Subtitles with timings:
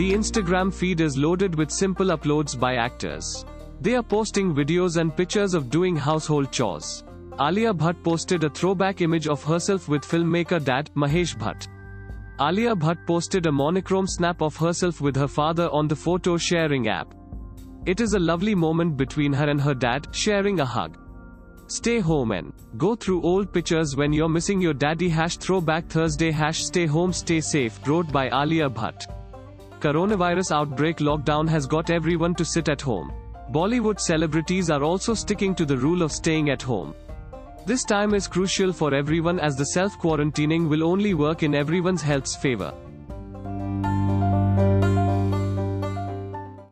[0.00, 3.44] The Instagram feed is loaded with simple uploads by actors.
[3.82, 7.04] They are posting videos and pictures of doing household chores.
[7.38, 11.68] Alia Bhatt posted a throwback image of herself with filmmaker dad, Mahesh Bhatt.
[12.40, 16.88] Alia Bhatt posted a monochrome snap of herself with her father on the photo sharing
[16.88, 17.14] app.
[17.84, 20.96] It is a lovely moment between her and her dad, sharing a hug.
[21.66, 26.30] Stay home and go through old pictures when you're missing your daddy hash throwback Thursday
[26.30, 29.19] hash stay home stay safe wrote by Alia Bhatt.
[29.80, 33.10] Coronavirus outbreak lockdown has got everyone to sit at home.
[33.50, 36.94] Bollywood celebrities are also sticking to the rule of staying at home.
[37.64, 42.36] This time is crucial for everyone as the self-quarantining will only work in everyone's health's
[42.36, 42.74] favor.